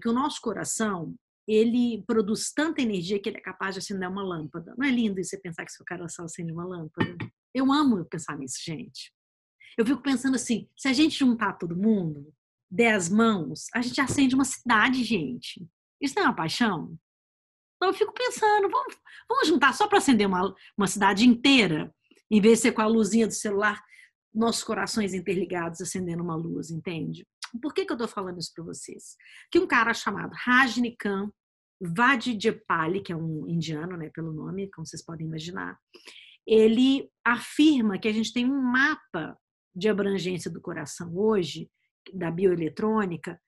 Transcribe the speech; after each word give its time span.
que 0.00 0.08
o 0.08 0.12
nosso 0.12 0.40
coração 0.40 1.14
ele 1.46 2.02
produz 2.06 2.52
tanta 2.52 2.80
energia 2.80 3.18
que 3.18 3.28
ele 3.28 3.38
é 3.38 3.42
capaz 3.42 3.74
de 3.74 3.80
acender 3.80 4.08
uma 4.08 4.22
lâmpada. 4.22 4.74
Não 4.78 4.86
é 4.86 4.90
lindo 4.90 5.22
você 5.22 5.38
pensar 5.38 5.64
que 5.64 5.72
seu 5.72 5.84
coração 5.84 6.24
acende 6.24 6.52
uma 6.52 6.64
lâmpada? 6.64 7.16
Eu 7.52 7.72
amo 7.72 8.04
pensar 8.04 8.38
nisso, 8.38 8.58
gente. 8.64 9.12
Eu 9.76 9.84
fico 9.84 10.02
pensando 10.02 10.36
assim, 10.36 10.68
se 10.76 10.88
a 10.88 10.92
gente 10.92 11.18
juntar 11.18 11.54
todo 11.54 11.76
mundo, 11.76 12.32
dez 12.70 13.08
mãos, 13.08 13.66
a 13.74 13.80
gente 13.80 14.00
acende 14.00 14.34
uma 14.34 14.44
cidade, 14.44 15.02
gente. 15.02 15.66
Isso 16.00 16.14
não 16.14 16.22
é 16.22 16.26
uma 16.26 16.36
paixão? 16.36 16.96
Então 17.76 17.88
eu 17.88 17.94
fico 17.94 18.12
pensando, 18.12 18.68
vamos, 18.68 18.96
vamos 19.28 19.48
juntar 19.48 19.72
só 19.74 19.88
para 19.88 19.98
acender 19.98 20.26
uma, 20.26 20.54
uma 20.76 20.86
cidade 20.86 21.26
inteira, 21.26 21.92
em 22.30 22.40
vez 22.40 22.58
de 22.58 22.62
ser 22.62 22.72
com 22.72 22.82
a 22.82 22.86
luzinha 22.86 23.26
do 23.26 23.32
celular, 23.32 23.82
nossos 24.32 24.62
corações 24.62 25.14
interligados 25.14 25.80
acendendo 25.80 26.22
uma 26.22 26.36
luz, 26.36 26.70
entende? 26.70 27.26
Por 27.60 27.74
que, 27.74 27.84
que 27.84 27.92
eu 27.92 27.96
estou 27.96 28.08
falando 28.08 28.38
isso 28.38 28.52
para 28.54 28.64
vocês? 28.64 29.16
Que 29.50 29.58
um 29.58 29.66
cara 29.66 29.92
chamado 29.94 30.32
Rajnikant 30.34 31.30
Vadijepali, 31.80 33.02
que 33.02 33.12
é 33.12 33.16
um 33.16 33.48
indiano, 33.48 33.96
né, 33.96 34.10
pelo 34.12 34.32
nome, 34.32 34.70
como 34.70 34.86
vocês 34.86 35.04
podem 35.04 35.26
imaginar, 35.26 35.78
ele 36.46 37.10
afirma 37.24 37.98
que 37.98 38.08
a 38.08 38.12
gente 38.12 38.32
tem 38.32 38.44
um 38.44 38.60
mapa 38.60 39.38
de 39.74 39.88
abrangência 39.88 40.50
do 40.50 40.60
coração 40.60 41.16
hoje, 41.16 41.70
da 42.12 42.30
bioeletrônica, 42.30 43.40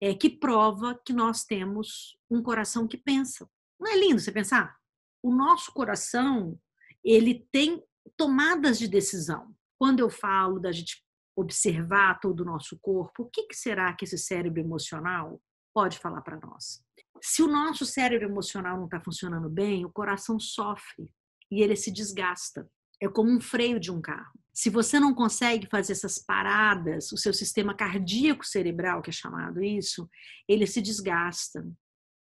é, 0.00 0.14
que 0.14 0.30
prova 0.30 1.00
que 1.04 1.12
nós 1.12 1.44
temos 1.44 2.18
um 2.30 2.42
coração 2.42 2.86
que 2.86 2.96
pensa. 2.96 3.48
Não 3.78 3.90
é 3.90 3.96
lindo 3.96 4.20
você 4.20 4.32
pensar? 4.32 4.76
O 5.22 5.34
nosso 5.34 5.72
coração, 5.72 6.58
ele 7.04 7.46
tem 7.52 7.82
tomadas 8.16 8.78
de 8.78 8.88
decisão. 8.88 9.54
Quando 9.78 10.00
eu 10.00 10.10
falo 10.10 10.60
da 10.60 10.72
gente 10.72 11.04
observar 11.40 12.20
todo 12.20 12.40
o 12.40 12.44
nosso 12.44 12.78
corpo, 12.80 13.24
o 13.24 13.30
que, 13.30 13.44
que 13.44 13.54
será 13.54 13.92
que 13.94 14.04
esse 14.04 14.18
cérebro 14.18 14.60
emocional 14.60 15.40
pode 15.74 15.98
falar 15.98 16.22
para 16.22 16.38
nós? 16.38 16.82
Se 17.22 17.42
o 17.42 17.46
nosso 17.48 17.84
cérebro 17.84 18.28
emocional 18.28 18.76
não 18.76 18.86
está 18.86 19.00
funcionando 19.00 19.48
bem, 19.48 19.84
o 19.84 19.92
coração 19.92 20.38
sofre 20.38 21.10
e 21.50 21.62
ele 21.62 21.76
se 21.76 21.90
desgasta. 21.90 22.68
É 23.00 23.08
como 23.08 23.30
um 23.30 23.40
freio 23.40 23.80
de 23.80 23.90
um 23.90 24.00
carro. 24.00 24.32
Se 24.52 24.68
você 24.68 25.00
não 25.00 25.14
consegue 25.14 25.66
fazer 25.66 25.92
essas 25.92 26.18
paradas, 26.18 27.12
o 27.12 27.16
seu 27.16 27.32
sistema 27.32 27.74
cardíaco 27.74 28.44
cerebral, 28.44 29.00
que 29.00 29.10
é 29.10 29.12
chamado 29.12 29.62
isso, 29.62 30.08
ele 30.48 30.66
se 30.66 30.82
desgasta 30.82 31.66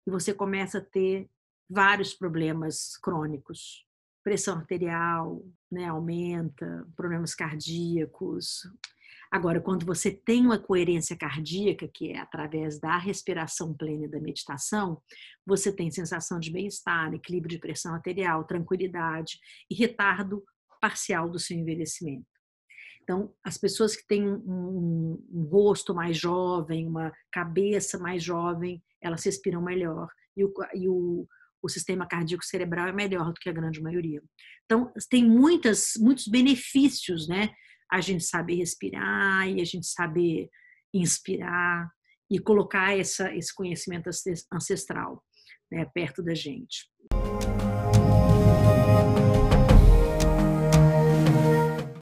e 0.07 0.11
você 0.11 0.33
começa 0.33 0.79
a 0.79 0.85
ter 0.85 1.29
vários 1.69 2.15
problemas 2.15 2.97
crônicos. 2.99 3.85
Pressão 4.25 4.57
arterial 4.57 5.45
né, 5.71 5.87
aumenta, 5.87 6.87
problemas 6.97 7.35
cardíacos, 7.35 8.63
Agora, 9.31 9.61
quando 9.61 9.85
você 9.85 10.11
tem 10.11 10.45
uma 10.45 10.59
coerência 10.59 11.17
cardíaca, 11.17 11.89
que 11.93 12.13
é 12.13 12.19
através 12.19 12.79
da 12.79 12.97
respiração 12.97 13.75
plena 13.75 14.07
e 14.07 14.11
da 14.11 14.21
meditação, 14.21 15.03
você 15.45 15.73
tem 15.73 15.91
sensação 15.91 16.39
de 16.39 16.51
bem-estar, 16.51 17.13
equilíbrio 17.13 17.51
de 17.51 17.59
pressão 17.59 17.95
arterial, 17.95 18.45
tranquilidade 18.45 19.39
e 19.71 19.75
retardo 19.75 20.45
parcial 20.81 21.29
do 21.29 21.39
seu 21.39 21.57
envelhecimento. 21.57 22.27
Então, 23.03 23.33
as 23.45 23.57
pessoas 23.57 23.95
que 23.95 24.07
têm 24.07 24.27
um, 24.27 25.17
um, 25.33 25.43
rosto 25.45 25.95
mais 25.95 26.17
jovem, 26.17 26.89
uma 26.89 27.13
cabeça 27.31 27.99
mais 27.99 28.23
jovem, 28.23 28.83
elas 29.01 29.25
respiram 29.25 29.63
melhor 29.63 30.09
e 30.37 30.45
o, 30.45 30.53
e 30.75 30.89
o, 30.89 31.27
o 31.63 31.69
sistema 31.69 32.07
cardíaco 32.07 32.45
cerebral 32.45 32.89
é 32.89 32.93
melhor 32.93 33.33
do 33.33 33.41
que 33.41 33.49
a 33.49 33.53
grande 33.53 33.81
maioria. 33.81 34.21
Então, 34.65 34.93
tem 35.09 35.25
muitas, 35.25 35.93
muitos 35.99 36.27
benefícios, 36.27 37.29
né? 37.29 37.55
A 37.91 38.01
gente 38.01 38.25
saber 38.25 38.57
respirar 38.57 39.49
e 39.49 39.61
a 39.61 39.65
gente 39.65 39.87
saber 39.87 40.49
inspirar 40.93 41.89
e 42.31 42.39
colocar 42.39 42.97
essa, 42.97 43.35
esse 43.35 43.55
conhecimento 43.55 44.11
ancestral 44.53 45.23
né, 45.71 45.85
perto 45.95 46.23
da 46.23 46.35
gente. 46.35 46.89